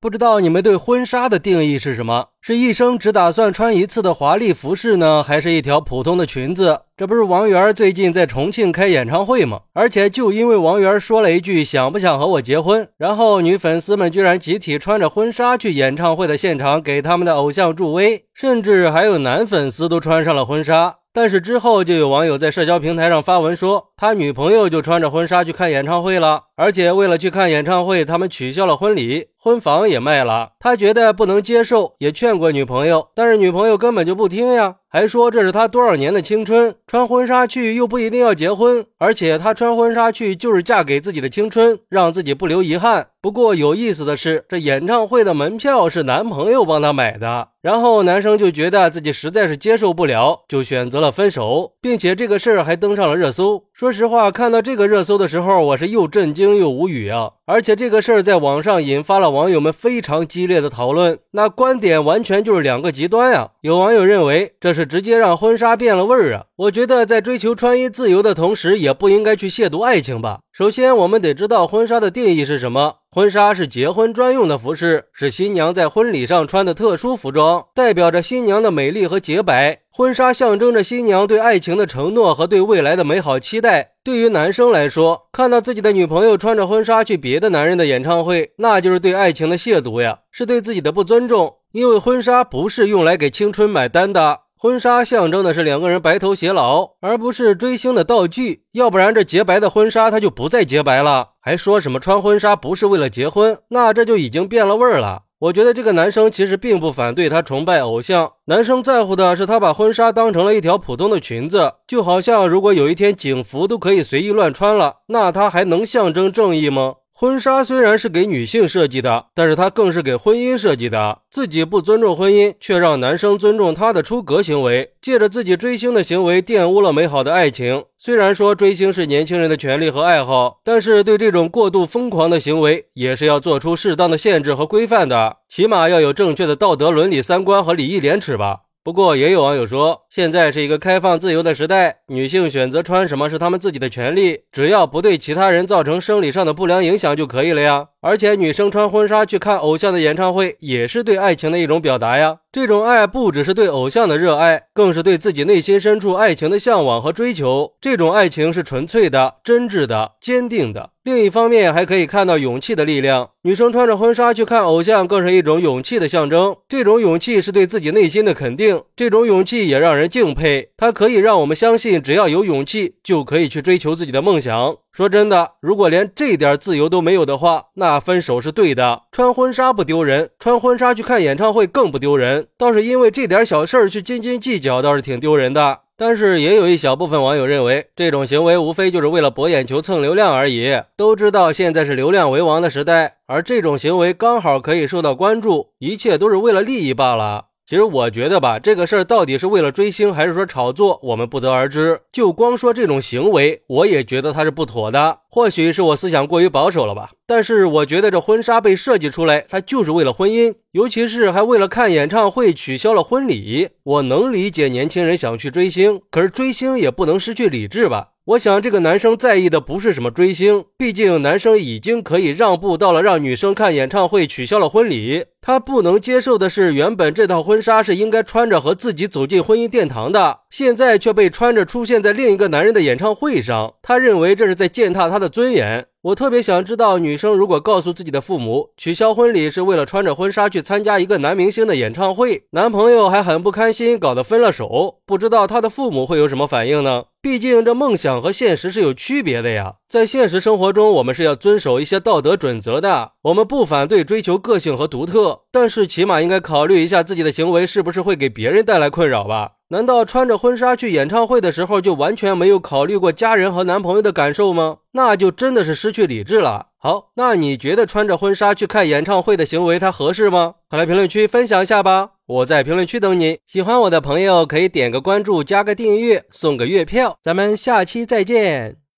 [0.00, 2.26] 不知道你们对婚纱的定义是什么？
[2.40, 6.82] 是一生只打算穿一次的华丽服饰呢，还是一条普通的裙子？
[6.96, 9.62] 这不是王源最近在重庆开演唱会吗？
[9.72, 20.98] 而且就因为王源说了一句“想不想和我结婚”，然后女粉丝们居然集体穿着婚纱去演唱会的现场给他们的偶像助威，甚至还有男粉丝都穿上了婚纱。
[21.10, 30.52] 但是之后就有网友在社交平台上发文说，他女朋友就穿着婚纱去看演唱会了，而且为了去看演唱会，他们取消了婚礼，婚房也卖了。
[30.58, 43.08] 他觉得不能接受，也劝过女朋友，但是女朋友根本就不听呀，还说这是他多少年的青春，穿婚纱去又不一定要结婚，而且他穿婚纱去就是嫁给自己的青春，让自己不留遗憾。
[43.20, 53.64] 不过有意思的是，这演唱会的门票是男朋友帮他买的，然后男生就觉得自己实在是接受不了，就选择了分手，并且这个事儿还登上了热搜。
[53.72, 57.32] 说实话，看到这个热搜的时候，我是又震惊又无语啊！
[57.44, 63.50] 而且这个事儿在网上引发了网友们非常激烈的讨论，那观点完全就是两个极端呀。
[63.62, 66.44] 有网友认为这是是直接让婚纱变了味儿啊！
[66.54, 70.38] 我觉得在追求穿衣自由的同时，也不应该去亵渎爱情吧。
[70.52, 72.98] 首先，我们得知道婚纱的定义是什么。
[73.10, 79.80] 婚纱是结婚专用的服饰，是新娘在婚礼上穿的特殊服装，代表着新娘的美丽和洁白。
[79.90, 83.94] 婚纱象征着新娘对爱情的承诺和对未来的美好期待。
[84.04, 91.56] 对于男生来说，看到自己的女朋友穿着婚纱去别的男人的演唱会，那就是对爱情的亵渎呀，是对自己的不尊重。
[91.72, 94.40] 因为婚纱不是用来给青春买单的。
[94.60, 98.64] 婚纱象征的是两个人白头偕老，而不是追星的道具。
[98.72, 101.28] 要不然这洁白的婚纱它就不再洁白了。
[101.40, 105.22] 还说什么穿婚纱不是为了结婚，那这就已经变了味儿了。
[105.38, 116.94] 我觉得这个男生其实并不反对他崇拜偶像，男生在乎的是他把婚纱当成了一条普通的裙子，就好像如果有一天警服都可以随意乱穿了，那他还能象征正义吗？
[117.20, 121.22] 婚纱虽然是给女性设计的，但是它更是给婚姻设计的。
[121.28, 127.82] 自己不尊重婚姻，却让男生尊重他的出格行为，借着自己追星的行为玷污了美好的爱情。
[127.98, 138.60] 虽然说追星是年轻人的权利和爱好，但是对这种过度疯狂的行为，也是要做出适当的限制和规范的，起码要有正确的道德伦理三观和礼义廉耻吧。
[138.88, 147.88] 不过也有网友说，现在是一个开放自由的时代，女性选择穿什么是她们自己的权利，只要不对其他人造成生理上的不良影响就可以了呀。
[148.00, 152.38] 而且女生穿婚纱去看偶像的演唱会，也是对爱情的一种表达呀。
[152.50, 157.74] 这种爱不只是对偶像的热爱，更是对自己内心深处爱情的向往和追求。
[157.78, 160.90] 这种爱情是纯粹的、真挚的、坚定的。
[161.04, 163.30] 另一方面，还可以看到勇气的力量。
[163.42, 166.56] 女生穿着婚纱去看偶像，更是一种勇气的象征。
[166.68, 170.70] 这种勇气是对自己内心的肯定，这种勇气也让人敬佩。
[170.76, 174.76] 它可以让我们相信，只要有勇气，就可以去追求自己的梦想。
[174.92, 179.04] 说真的，如果连这点自由都没有的话，那分手是对的。
[179.10, 182.37] 穿婚纱不丢人，穿婚纱去看演唱会更不丢人。
[182.56, 185.80] 倒是因为这点小事儿去斤斤计较，倒是挺丢人的。
[185.96, 190.80] 但是也有一小部分网友认为，这种行为无非就是为了博眼球、蹭流量而已。
[190.96, 197.46] 都知道现在是流量为王的时代，而这种行为刚好可以受到关注，一切都是为了利益罢了。
[197.68, 202.00] 其实我觉得吧，这个事儿到底是为了追星还是说炒作，我们不得而知。
[202.10, 205.18] 就光说这种行为，我也觉得他是不妥的。
[205.28, 213.68] 或许是我思想过于保守了吧，但是我觉得这婚纱被设计出来，它就是为了婚姻，尤其是还为了看演唱会取消了婚礼。
[213.82, 218.12] 我能理解年轻人想去追星，可是追星也不能失去理智吧。
[218.28, 225.24] 我想这个男生在意的不是什么追星，毕竟男生已经可以让步到了让女生看演唱会取消了婚礼。
[225.40, 233.72] 他不能接受的是，原本这套婚纱是应该穿着和自己走进婚姻殿堂的，现在却被穿着出现在另一个男人的演唱会上。
[233.80, 235.86] 他认为这是在践踏他的尊严。
[236.02, 247.04] 我特别想知道，女生如果告诉自己的父母取消婚礼是为了穿着婚纱去参加一个男明星的演唱会，男朋友还很不开心，搞得分了手，不知道她的父母会有什么反应呢？
[247.28, 249.74] 毕竟这梦想和现实是有区别的呀。
[249.86, 253.12] 在现实生活中，我们是要遵守一些道德准则的。
[253.20, 259.56] 我们不反对追求个性和独特，但是起码应该考虑一下自己的行为是不是会给别人带来困扰吧。
[259.68, 264.78] 难道穿着婚纱去演唱会的时候就完全没有考虑过家人和男朋友的感受吗？
[264.92, 266.67] 那就真的是失去理智了。
[266.80, 270.54] 好，那你觉得穿着婚纱去看演唱会的行为它合适吗？
[270.70, 272.12] 快来评论区分享一下吧！
[272.26, 273.40] 我在评论区等你。
[273.44, 277.18] 喜欢我的朋友可以点个关注，加个订阅，送个月票。
[277.20, 278.78] 咱们下期再见。